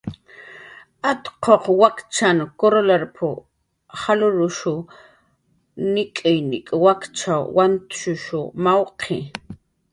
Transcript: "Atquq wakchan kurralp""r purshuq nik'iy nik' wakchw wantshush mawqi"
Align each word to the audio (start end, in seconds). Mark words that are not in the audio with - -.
"Atquq 1.09 1.65
wakchan 1.81 2.39
kurralp""r 2.61 3.03
purshuq 3.17 4.95
nik'iy 5.93 6.39
nik' 6.49 6.71
wakchw 6.83 7.31
wantshush 7.55 8.29
mawqi" 8.63 9.17